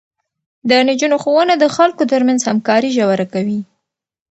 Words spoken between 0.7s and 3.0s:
نجونو ښوونه د خلکو ترمنځ همکاري